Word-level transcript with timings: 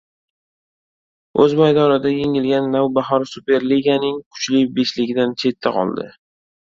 O‘z 1.43 1.53
maydonida 1.59 2.13
yengilgan 2.15 2.71
"Navbahor" 2.77 3.27
Superliganing 3.35 4.17
kuchli 4.41 4.67
beshligidan 4.79 5.37
chetda 5.45 5.75
qoldi 5.77 6.09